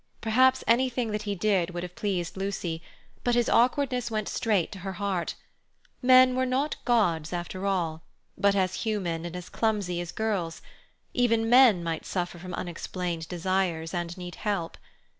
[0.19, 2.81] Perhaps anything that he did would have pleased Lucy,
[3.23, 5.35] but his awkwardness went straight to her heart;
[6.01, 8.01] men were not gods after all,
[8.35, 10.63] but as human and as clumsy as girls;
[11.13, 14.75] even men might suffer from unexplained desires, and need help.